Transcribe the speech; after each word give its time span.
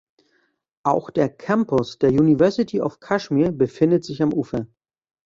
Auch 0.81 1.11
der 1.11 1.29
Campus 1.29 1.99
der 1.99 2.09
University 2.09 2.81
of 2.81 2.99
Kashmir 2.99 3.51
befindet 3.51 4.03
sich 4.03 4.23
am 4.23 4.33
Ufer. 4.33 4.65